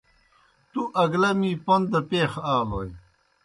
[0.71, 2.89] تُوْ اگلہ می پوْن دہ پیخ آلوئے۔